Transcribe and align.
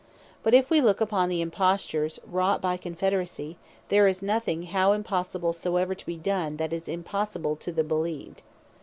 But 0.41 0.55
if 0.55 0.71
we 0.71 0.81
looke 0.81 0.99
upon 0.99 1.29
the 1.29 1.41
Impostures 1.43 2.19
wrought 2.25 2.59
by 2.59 2.75
Confederacy, 2.75 3.57
there 3.89 4.07
is 4.07 4.23
nothing 4.23 4.63
how 4.63 4.93
impossible 4.93 5.53
soever 5.53 5.93
to 5.93 6.05
be 6.07 6.17
done, 6.17 6.57
that 6.57 6.73
is 6.73 6.87
impossible 6.87 7.55
to 7.57 7.71
bee 7.71 7.83
beleeved. 7.83 8.37